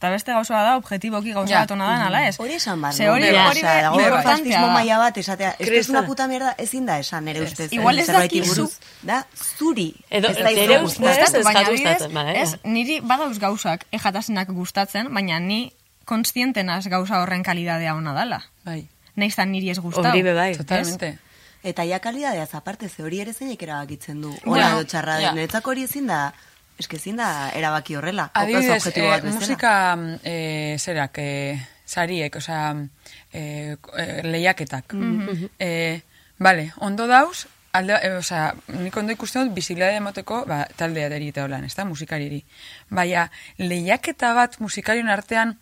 [0.00, 1.58] eta beste gauza bada objetiboki gauza Ja.
[1.60, 2.38] bat ona da, nala ez?
[2.40, 3.48] Hori esan Ze hori, Ja.
[3.50, 4.72] hori da.
[4.72, 5.98] maila bat, esatea, es Kristona.
[5.98, 7.70] una puta mierda, ezin da esan ere ustez.
[7.70, 8.54] Igual ez dakizu.
[8.54, 8.78] buruz.
[9.02, 9.26] Da,
[9.58, 9.94] zuri.
[10.08, 11.68] Edo, ez da ustez, ez baina
[12.14, 15.70] bale, ez, niri badauz gauzak ejatasenak gustatzen, baina ni
[16.06, 18.42] konstientenaz gauza horren kalidadea ona dala.
[18.64, 20.04] Bai, Naiz da niri ez gustau.
[20.06, 20.56] Hori bai.
[20.56, 21.18] totalmente.
[21.62, 24.32] Eta ja kalidadeaz aparte, ze hori ere zeinek erabakitzen du.
[24.32, 25.32] Edo txarra ja.
[25.34, 25.60] den.
[25.64, 26.32] Hori ezin da,
[26.80, 28.30] eske ezin da erabaki horrela.
[28.34, 29.72] Adibidez, eh, bat musika
[30.24, 32.74] eh, zerak, eh, sariek, osea,
[33.32, 34.94] eh, eh, lehiaketak.
[35.58, 36.00] eh,
[36.38, 41.28] vale, ondo dauz, alde, eh, osea, nik ondo ikusten dut bizilea emoteko ba, taldea deri
[41.30, 42.42] eta holan, ez da, musikariri.
[42.90, 45.58] Baina, lehiaketa bat musikarion artean,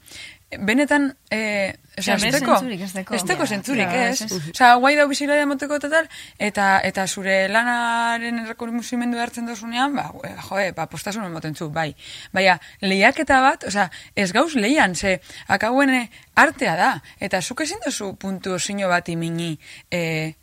[0.56, 4.22] benetan, eh, osea, bere deko, zentzurik ez.
[4.54, 6.08] Osea, guai dau bizilea emoteko eta tal,
[6.38, 11.90] eta, eta zure lanaren errekonozimendua hartzen dozunean, ba, eh, joe, ba, postasun emoten zu, bai.
[12.32, 15.92] Baina, lehiaketa bat, osea, ez gauz lehian, ze, akauen
[16.34, 19.58] artea da, eta zuk ezin duzu puntu sino bat imini,
[19.90, 20.34] eh,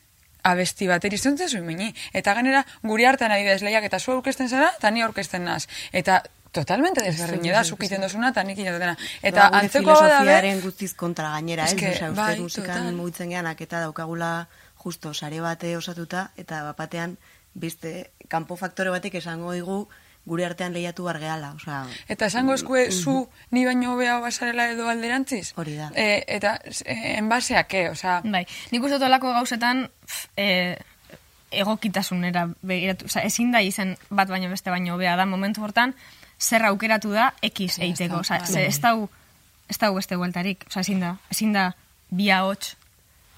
[0.45, 1.89] abesti bat eriztuntzen zu imini.
[2.13, 5.65] Eta ganera, guri hartan adibidez lehiak eta zu aurkezten zara, eta ni aurkezten naz.
[5.91, 6.21] Eta
[6.55, 10.61] totalmente desberdin da, zuk iten dozuna, eta nik iten Eta Ba, gure antzeko bada filosofiaren
[10.63, 11.75] guztiz kontra gainera, ez?
[11.75, 12.95] Osea, uste bai, musikan total.
[12.95, 14.47] mugitzen geanak eta daukagula
[14.85, 17.17] justo sare bate osatuta, eta bapatean
[17.53, 19.85] beste kanpo faktore batek esango digu
[20.25, 25.53] gure artean lehiatu bargeala, osea, Eta esango eskue zu ni baino hobea basarela edo alderantziz?
[25.55, 25.91] Hori da.
[25.93, 26.57] E, eta
[27.19, 27.89] enbaseak, eh?
[27.91, 29.87] Osea, Bai, nik uste dut olako gauzetan
[30.35, 30.77] e,
[31.51, 35.93] egokitasunera begiratu, oza, ezin da izen bat baino beste baino hobea da momentu hortan,
[36.39, 39.09] zer aukeratu da X eiteko, ze ez dau,
[39.69, 41.73] ez dau beste bueltarik, oza, ezin da, ezin da
[42.09, 42.75] bi ahots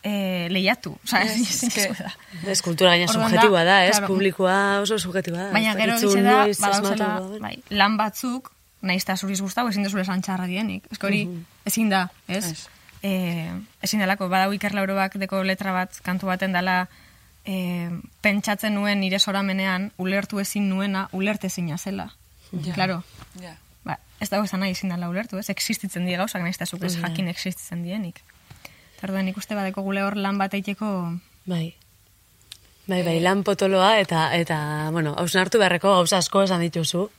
[0.04, 2.12] e, lehiatu, oza, Ez, eske- da.
[2.52, 3.98] Ez kultura gaina Orduan da, da, ez?
[3.98, 4.14] claro.
[4.14, 5.52] Publikoa oso subjetiboa da.
[5.52, 7.10] Baina Ez gero egitze da, badauzela,
[7.42, 10.86] bai, lan batzuk, nahiz eta zuriz guztau, ezin dezule esan txarra dienik.
[10.92, 11.28] Ez hori,
[11.66, 12.46] ezin da, ez?
[12.52, 12.68] Ez.
[13.04, 13.50] E,
[13.82, 16.88] ezin delako, badau Iker Laurobak deko letra bat, kantu baten dela,
[17.46, 17.90] e,
[18.22, 22.12] pentsatzen nuen nire soramenean, ulertu ezin nuena, ulerte zina zela.
[22.52, 22.74] Ja.
[22.74, 23.04] Claro,
[23.42, 23.56] ja.
[23.84, 25.50] ba, ez dago esan nahi ezin dela ulertu, ez?
[25.50, 28.22] Existitzen die gauzak, nahiz eta zuk ez jakin existitzen dienik.
[29.02, 31.76] Tarduen ikuste badeko gule hor lan bat eiteko Bai.
[32.88, 37.10] Bai, bai, lan potoloa eta, eta bueno, hausnartu beharreko gauza asko esan dituzu.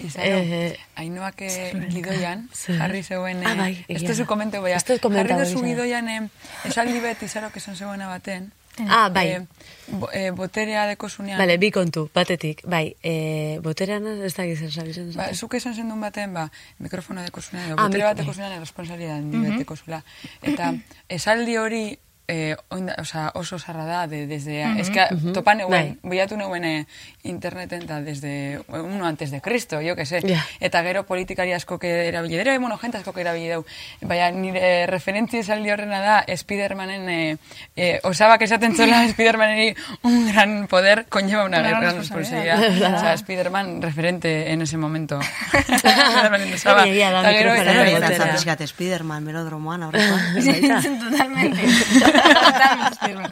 [0.00, 2.78] Izaro, Eh, hainoak eh, gidoian, Zer?
[2.78, 4.26] jarri zeuen, Ah, eh, bai, ez egia tezu da.
[4.30, 6.28] komente, baina, Ez dut komentatu jarri duzu hori, gidoian, eh,
[6.64, 8.52] esaldi bet, izaro, que son zegoena baten,
[8.88, 9.28] Ah, bai.
[9.28, 9.46] eh,
[9.88, 15.12] bo, eh, boterea dekozunean, Bale, bi kontu, batetik, bai, e, boterean ez da gizar sabizen.
[15.16, 19.18] Ba, zuk esan zen duen baten, ba, mikrofona dekozunean, edo Ah, botere bat dekozunean, erresponsalia
[19.20, 20.02] mm dekozula.
[20.42, 20.72] Eta
[21.08, 21.84] esaldi hori,
[22.28, 25.98] eh, oinda, osea, oso zarra da, de, desde, mm eske, topan euen, Bai.
[26.02, 26.86] boiatu neuen
[27.22, 30.20] interneten, eta desde, uno antes de Cristo, jo que sé.
[30.26, 30.44] Ja.
[30.60, 33.64] Eta gero politikari asko que erabili, dere, bueno, jente asko que erabili deu.
[34.00, 37.36] Baina nire referentzia esaldi horrena da, Spidermanen, eh,
[37.76, 42.58] eh, osabak esaten zola Spidermaneri un gran poder conlleva una gran gran responsabilidad.
[42.96, 45.20] o sea, Spiderman referente en ese momento.
[45.78, 46.82] Spiderman osaba.
[46.82, 48.14] Hori egia da, Eta gero, mikrofona eta Eta gero, botera.
[48.14, 48.60] izan eta- pixkat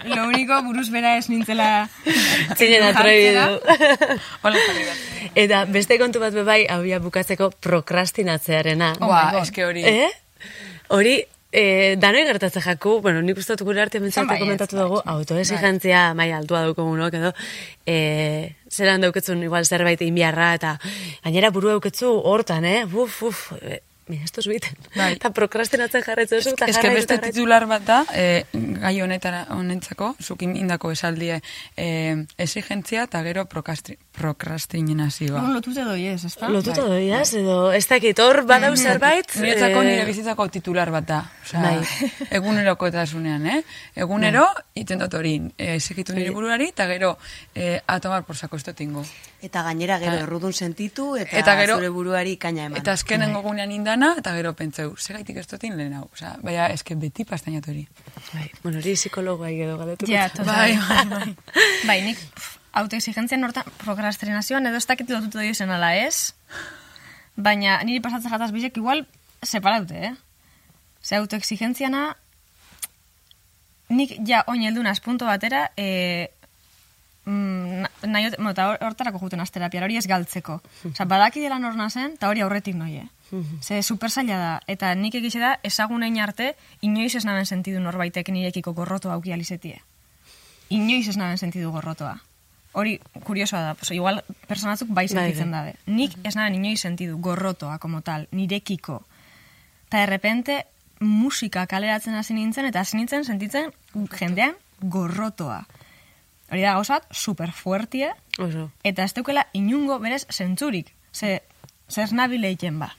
[0.04, 1.88] Lo único, buruz bera ez nintzela...
[2.56, 3.60] Zinen atrebidu.
[5.34, 8.94] Eta beste kontu bat be bai, hau bukatzeko prokrastinatzearena.
[9.00, 9.42] Oh Ba, God.
[9.44, 9.84] eske hori.
[9.86, 10.08] Eh?
[10.90, 11.18] Hori,
[11.52, 15.02] eh, danoi gertatzen jaku, bueno, nik uste dut gure arte mentzate Zenbait, komentatu bai, dugu,
[15.14, 17.32] autoexigentzia mai altua daukogunok edo,
[17.86, 20.76] eh, zelan dauketzun igual zerbait inbiarra, eta
[21.24, 22.84] gainera buru dauketzu hortan, eh?
[22.86, 24.76] Uf, uf, eh, mira, esto egiten.
[24.96, 25.12] Bai.
[25.14, 30.56] Eta prokrastinatzen jarretzen eta Ez jarraitu, beste titular bat da, eh, gai honetara honentzako, zukin
[30.58, 31.40] indako esaldie
[31.76, 35.40] eh, exigentzia eta gero prokastri, prokrastinazioa.
[35.40, 36.48] Non lotute doi ez, ezta?
[36.50, 39.30] Lotuta doiaz, edo ez dakit, hor badau zerbait.
[39.38, 41.20] Niretzako eh, nire bizitzako titular bat da.
[41.44, 42.08] Osea, Bai.
[42.38, 43.62] egunerokotasunean, eh?
[43.94, 44.44] Egunero,
[44.74, 47.16] iten dut hori, eh, esekitu nire buruari, eta gero,
[47.54, 49.04] eh, a tomar por saco esto tingo.
[49.40, 52.78] Eta gainera gero errudun sentitu eta, Eta gero- zure buruari kaina eman.
[52.82, 56.08] Eta azkenengo gunean indana, eta gero pentseu, segaitik ez dutin lehen hau.
[56.12, 57.86] Osea, baina, eske beti pastainat hori.
[58.34, 60.06] Bai, bueno, hori psikologoa edo galetu.
[60.10, 60.28] Ja.
[60.44, 61.36] Bai, bai, bai.
[61.86, 62.18] Bai, nik
[62.72, 66.34] autoexigentzia nortan prokrastinazioan edo ez dakit lotutu doi zen ala ez,
[67.36, 69.06] baina niri pasatzen jataz bizek igual
[69.42, 70.14] separaute, eh?
[71.02, 72.16] Ze autoexigentziana
[73.88, 76.30] nik ja oin heldu punto batera, e,
[77.24, 80.60] mm, na- nahi, bueno, eta hor- hortarako juten terapia hori ez galtzeko.
[80.92, 83.08] Osa, badaki dela norna zen, eta hori aurretik noie.
[83.62, 88.28] Ze super zaila da, eta nik egize da, ezagunein arte, inoiz ez naben sentidu norbaitek
[88.28, 89.82] nirekiko gorroto auki alizetie
[90.70, 92.16] inoiz ez naben sentidu gorrotoa.
[92.72, 95.58] Hori kuriosoa da, pues, igual personatzuk bai sentitzen bai.
[95.58, 95.74] dabe.
[95.86, 99.02] Nik ez naben inoiz sentidu gorrotoa, como tal, nirekiko.
[99.88, 100.66] Ta de repente,
[101.00, 103.72] musika kaleratzen hasi nintzen, eta hasi nintzen sentitzen
[104.14, 105.66] jendean gorrotoa.
[106.50, 108.70] Hori da gauzat, super fuertie, Oso.
[108.82, 110.94] eta ez deukela inungo berez zentzurik.
[111.12, 111.42] Ze,
[111.88, 112.08] zer
[112.44, 112.94] eiken ba.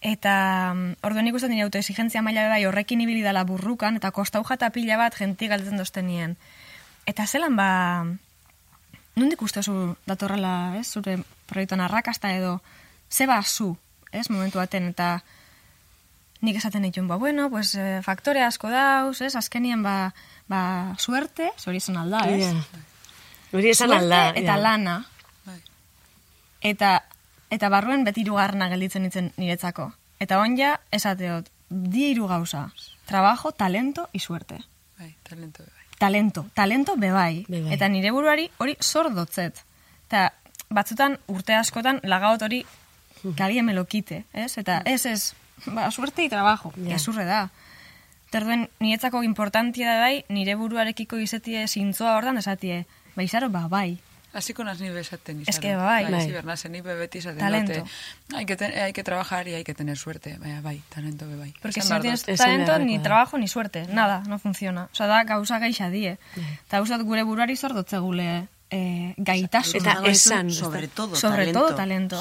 [0.00, 4.70] Eta mm, orduan ikusten dira autoexigentzia maila bai horrekin ibili dala burrukan, eta kostau jata
[4.70, 6.36] pila bat genti galtzen dozten nien.
[7.06, 8.06] Eta zelan ba,
[9.18, 12.60] nondik uste zu datorrela, ez, zure proiektuan arrakasta edo,
[13.10, 13.76] ze ba zu,
[14.12, 15.22] ez, momentu baten, eta
[16.40, 20.14] nik esaten dituen, ba, bueno, pues, eh, faktore asko dauz, ez, azkenien, ba,
[20.46, 22.44] ba, suerte, zori izan alda, ez?
[22.46, 22.84] Ja.
[23.52, 24.30] Hori esan Suerte alda.
[24.36, 24.56] eta ja.
[24.56, 24.96] lana.
[25.46, 25.60] Bai.
[26.60, 26.92] Eta,
[27.50, 29.90] eta barruen beti irugarrena gelditzen nintzen niretzako.
[30.20, 32.68] Eta onja, esateot, die hiru gauza.
[33.06, 34.60] Trabajo, talento y suerte.
[34.98, 35.77] Bai, talento bai.
[35.98, 37.44] Talento, talento bebai.
[37.48, 37.72] Bebai.
[37.74, 39.64] Eta nire buruari hori zor dotzet.
[40.06, 40.32] Eta
[40.70, 42.64] batzutan urte askotan lagaut hori
[43.36, 44.52] kagie melokite, ez?
[44.58, 45.32] Eta ez ez,
[45.66, 46.94] ba, suerte y trabajo, Ja.
[46.94, 47.48] gezurre da.
[48.30, 52.84] Terduen, niretzako importantia da bai, nire buruarekiko izetie zintzoa hortan esatie,
[53.16, 53.98] ba, izaro, ba, bai.
[54.32, 56.04] Hasiko naz ni besaten Es que bai.
[56.04, 56.26] Bai, Bai.
[56.26, 57.72] sí, bernazen, ni beti esaten Talento.
[57.72, 57.90] dute.
[58.36, 60.36] Hay que, ten- hay que trabajar y hay que tener suerte.
[60.38, 61.54] Baina, bai, talento be bai.
[61.62, 63.02] Porque si no tienes talento, ni da.
[63.02, 63.86] trabajo, ni suerte.
[63.88, 64.88] Nada, no funciona.
[64.92, 66.18] Osa, da gauza gaixa die.
[66.66, 69.80] Eta uste dut gure buruari zor dotzegule eh, gaitasun.
[69.80, 71.60] Eta esan, Sobre todo Sobre talento.
[71.66, 72.16] todo talento.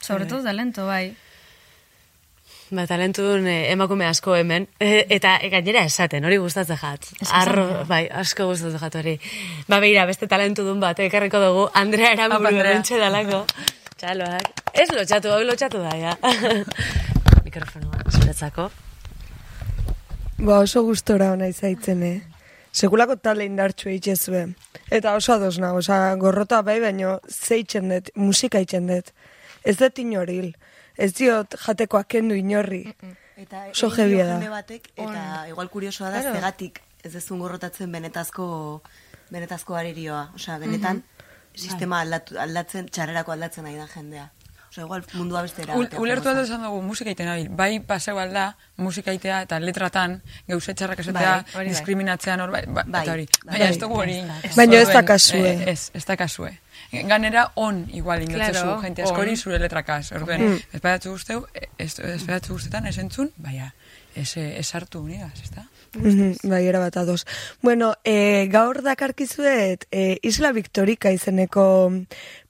[0.00, 1.16] Sobre todo talento, bai.
[2.66, 7.04] Ba, talentudun eh, emakume asko hemen, eh, eta eh, gainera esaten, hori gustatzen jat.
[7.30, 9.14] Arro, bai, asko gustatzen jat hori.
[9.70, 12.64] Ba, beira, beste talentudun bat, ekarriko dugu, Andrea Andrea.
[12.66, 13.44] bentxe dalako.
[14.00, 14.50] Txaloak.
[14.74, 16.16] Ez lotxatu, hau lotxatu da, ja.
[17.46, 18.66] Mikrofonoa, zuretzako.
[20.42, 22.18] Ba, oso gustora ona izaitzen, eh?
[22.74, 24.42] Sekulako talde indartxu eitxezue.
[24.90, 29.14] Eta oso ados nago, oza, gorrota bai, baino zeitzen dut, musika itzen dut.
[29.62, 30.50] Ez dut inoril.
[30.98, 32.82] Ez diot jatekoak kendu inorri.
[33.36, 34.38] Eta Oso jebia da.
[34.50, 36.34] batek, eta igual kuriosoa da, Claro.
[36.36, 38.82] zegatik ez dezun gorrotatzen benetazko,
[39.30, 40.30] benetazko arerioa.
[40.34, 41.02] Osea, benetan,
[41.54, 44.30] sistema aldatu, aldatzen, txarrerako aldatzen nahi da jendea.
[44.76, 45.74] Osa, igual mundua bestera.
[45.74, 47.48] Ul, ulertu aldo esan dugu musika iten abil.
[47.48, 52.62] Bai paseu alda, musika itea eta letratan, geuse txarrak esatea, Bai, hori diskriminatzean hor, bai,
[52.68, 53.26] ba, Bai, eta hori.
[53.44, 53.52] bai.
[53.54, 54.18] Baina ez dugu hori.
[54.56, 55.48] Baina ez da kasue.
[55.54, 56.52] eh, Ez, ez da kasue.
[56.92, 60.12] Ganera on igual indotzezu, Claro, jente askori zure letrakaz.
[60.12, 60.60] Orduen, Mm.
[60.72, 61.46] ez badatzu guzteu,
[61.78, 63.72] ez, ez badatzu guztetan, ez entzun, baina,
[64.14, 65.64] ez, ez hartu unigaz, ez da?
[65.96, 67.26] Mhm, bai, era bat ados.
[67.62, 71.90] Bueno, e, gaur dakarkizuet e, Isla Victorica izeneko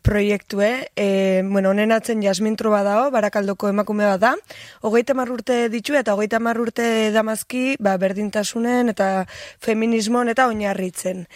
[0.02, 4.35] proiektue, e, bueno, honen atzen Jasmin Truba dao, barakaldoko emakume bat da,
[4.82, 9.26] hogeita urte ditu eta hogeita mar urte damazki, ba, berdintasunen eta
[9.59, 11.26] feminismon eta oinarritzen.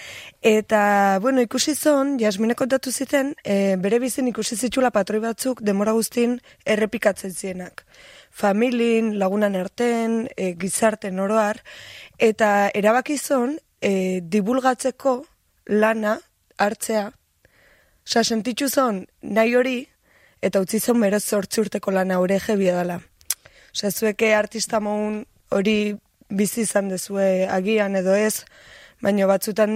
[0.41, 5.93] Eta, bueno, ikusi zon, Jasmine kontatu ziten, e, bere bizin ikusi zitula patroi batzuk demora
[5.93, 7.85] guztin errepikatzen zienak
[8.31, 11.63] familin, lagunan arten, e, gizarten oroar,
[12.19, 15.25] eta erabaki zon, e, dibulgatzeko
[15.67, 16.19] lana
[16.59, 17.11] hartzea,
[18.11, 19.77] Osa, sentitzu zon, nahi hori,
[20.43, 22.97] eta utzi zon bere zortzi urteko lana hori jebia dela.
[23.71, 25.21] Osa, zueke artista moun
[25.55, 25.95] hori
[26.27, 28.43] bizi izan dezue agian edo ez,
[28.99, 29.73] baina batzutan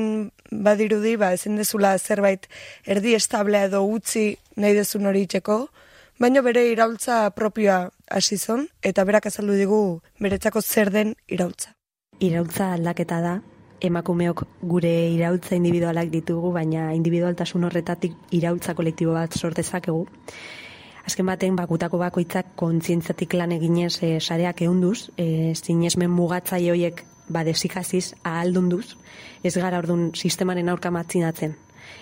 [0.50, 2.48] badirudi, ba, ezin dezula zerbait
[2.90, 5.60] erdi establea edo utzi nahi dezun hori itxeko,
[6.24, 9.80] baina bere iraultza propioa hasi zon, eta berak azaldu digu
[10.24, 11.74] beretzako zer den iraultza.
[12.24, 13.34] Iraultza aldaketa da,
[13.84, 20.06] emakumeok gure iraultza individualak ditugu, baina individualtasun horretatik iraultza kolektibo bat sortezakegu.
[21.04, 27.44] Azken baten, bakutako bakoitzak kontzientzatik lan eginez e, sareak eunduz, e, sinesmen mugatzaile horiek ba,
[27.44, 28.96] desikaziz, ahaldunduz,
[29.44, 31.58] ez gara ordun sistemaren aurka matzinatzen.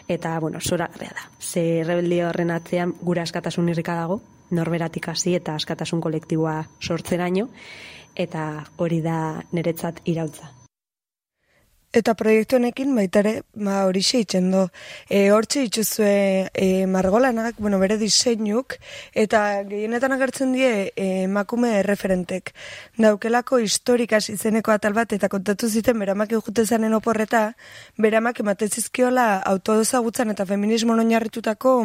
[0.09, 1.29] Eta, bueno, zoragarria da.
[1.41, 7.49] Ze rebeldio horren atzean gure askatasun irrika dago, norberatik hasi eta askatasun kolektiboa sortzeraino,
[8.15, 10.62] eta hori da niretzat iraultza.
[11.93, 14.63] Eta proiektu honekin baita ere, ba, hori itzen do.
[15.13, 18.79] E, hortxe dituzue e, margolanak, bueno, bere diseinuk,
[19.13, 22.55] eta gehienetan agertzen die e, emakume erreferentek.
[22.97, 27.53] Daukelako historikas izeneko atal bat, eta kontatu ziten beramak jute zanen oporreta,
[28.01, 31.77] beramak ematen zizkiola autodozagutzan eta feminismo oinarritutako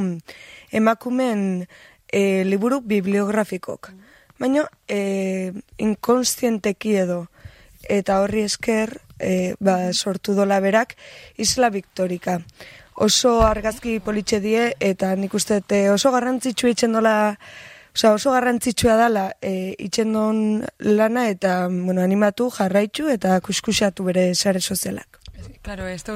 [0.72, 1.68] emakumen
[2.08, 3.92] e, liburu bibliografikok.
[4.40, 5.52] Baina, e,
[5.84, 7.26] inkonstienteki edo,
[7.90, 10.96] eta horri esker e, ba, sortu dola berak
[11.38, 12.42] Isla Victorica.
[12.96, 17.18] Oso argazki politxe die eta nik uste dut, e, oso garrantzitsua itzen dola
[17.98, 24.62] Osa, oso garrantzitsua dala e, itxendon lana eta bueno, animatu, jarraitzu eta kuskusatu bere sare
[24.62, 25.18] sozialak.
[25.62, 26.14] Claro, ez da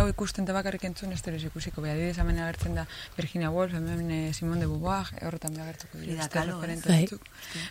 [0.00, 1.82] hau ikusten eta bakarrik entzun ez teres ikusiko.
[1.82, 2.86] Beha, didez hemen agertzen da
[3.16, 6.22] Virginia Woolf, hemen eh, Simone de Beauvoir, horretan beha agertuko dira.
[6.22, 7.08] Beste Kahlo, referente Bai.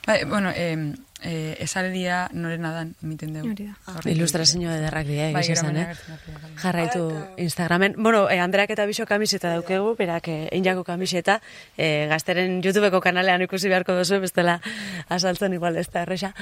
[0.06, 3.54] Bai, bueno, eh, eh, esaleria norena dan emiten dugu.
[3.58, 3.76] Da.
[3.93, 4.12] Horrekin.
[4.15, 5.86] Ilustrazio ederrak dira, Bai, egiz esan, eh?
[5.88, 6.52] da.
[6.62, 7.96] Jarraitu Instagramen.
[7.98, 11.39] Bueno, eh, Andreak eta Bixo kamiseta daukegu, berak eh, einjako kamiseta,
[11.78, 14.60] eh, gazteren YouTubeko kanalean ikusi beharko duzu, bestela
[15.10, 16.34] asaltzen igual ez da erresa.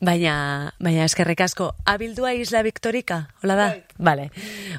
[0.00, 3.68] Baina, baina eskerrik asko, abildua Isla Victorica, hola da?
[4.14, 4.30] Vale.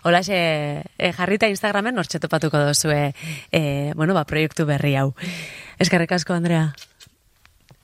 [0.03, 3.13] Hola eh, jarrita Instagramen hortxe topatuko duzue,
[3.51, 5.11] eh, bueno, ba, proiektu berri hau.
[5.77, 6.69] Eskerrik asko, Andrea.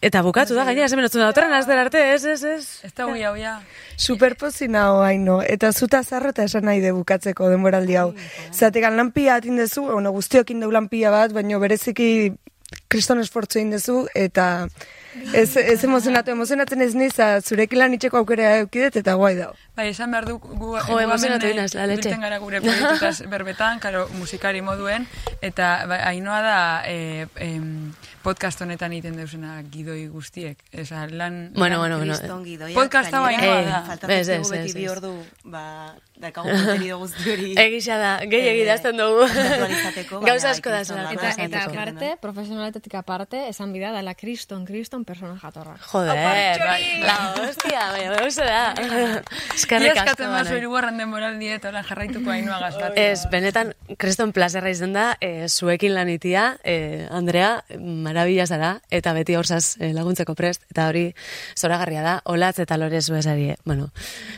[0.01, 2.63] Eta bukatu da, gainera, zemen otzuna, otorren azter arte, ez, ez, ez.
[2.87, 3.57] Ez da huia, huia.
[3.99, 8.07] Superpozina haino, eta zuta zarro eta esan nahi de bukatzeko denboraldi hau.
[8.53, 12.31] Zategan lanpia atin dezu, bueno, guztiokin deu lanpia bat, baina bereziki
[12.87, 14.69] kriston esfortzu egin dezu, eta
[15.33, 19.53] ez, ez emozionatu, emozionatzen ez niz, a, zurekin lan itxeko aukera eukidet, eta guai dao.
[19.75, 22.01] Bai, esan behar du gu, Jo, emozionatu dinaz, la leche.
[22.01, 25.07] ibiltzen gara gure proiektutaz berbetan, karo, musikari moduen,
[25.41, 27.91] eta bai, hainoa da eh, em,
[28.23, 30.59] podcast honetan egiten deusena gidoi guztiek.
[30.71, 31.51] Esa, lan...
[31.55, 32.13] Bueno, lan- bueno, bueno.
[32.13, 32.75] Kriston gidoia.
[32.77, 33.81] Podcast hau gainera, hainoa da.
[33.87, 35.11] Faltatzen Ez, ez, beti bi ordu,
[35.43, 35.63] ba,
[36.21, 37.49] dakagun kontenido guzti hori.
[37.65, 39.25] Egisa da, gehi egidazten dugu.
[39.25, 41.13] kontzeptualizateko, baina Gauza asko da kriston lana.
[41.17, 45.75] Eta, eta aparte, profesionaletatik aparte, esan bida dela kriston, kriston persona jatorra.
[45.91, 48.61] Joder, bai, la hostia, baina gauza da.
[49.57, 50.05] Eskerrik asko.
[50.05, 50.61] eskatzen mazu banai.
[50.61, 53.01] irugarren denboraldi eta orain jarraituko hainoa gaztatzen.
[53.01, 57.63] Ez, benetan, kreston plazerra izan da, e, zuekin lanitia, e, Andrea,
[58.11, 61.05] marabila zara, eta beti horzaz e, laguntzeko prest, eta hori
[61.57, 63.89] zoragarria da, olatz eta lore zuezari, bueno,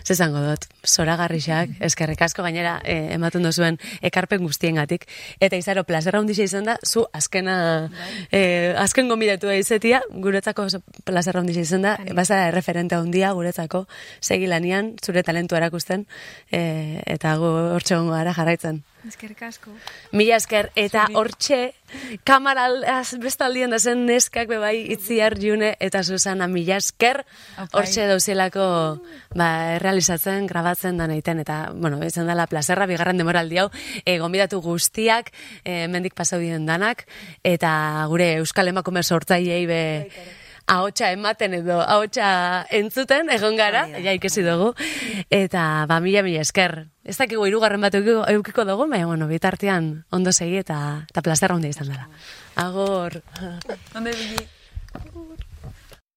[0.06, 5.08] zezango dut, zoragarrixak, eskerrik asko gainera e, ematen duzuen ekarpen guztiengatik,
[5.44, 7.58] eta izaro, plazerra hundixa izan da, zu azkena,
[8.32, 13.86] e, azken gombidatu da izetia, guretzako oso plazerra hundixa izan da, bazara erreferente handia guretzako,
[14.22, 16.08] segi lanian, zure talentua erakusten,
[16.52, 16.64] e,
[17.18, 18.84] eta gu hortxe gongo gara jarraitzen.
[19.08, 19.72] Eskerrik asko.
[20.16, 21.74] Mila esker, eta hortxe,
[22.24, 25.76] kamara az- bestaldien da zen neskak bebai itziar june.
[25.80, 27.26] Eta Susana mila esker,
[27.74, 29.02] hortxe dauzelako
[29.36, 33.70] ba, realizatzen, grabatzen da naiten, eta, bueno, izan dela plazerra, bigarren demoraldi hau,
[34.06, 35.34] e, gonbidatu guztiak,
[35.64, 37.06] e, mendik pasau danak,
[37.44, 40.10] eta gure Euskal Emakume sortzaileei be,
[40.68, 44.72] ahotsa ematen edo ahotsa entzuten egon gara, ja ikesi dugu,
[45.30, 46.88] eta ba mila mila esker.
[47.04, 51.76] Ez dakigu hirugarren bat eukiko, dugu, baina bueno, bitartean ondo segi eta, eta plazer handia
[51.76, 52.08] izan dela.
[52.56, 53.22] Agor.
[53.96, 54.48] Onde bili?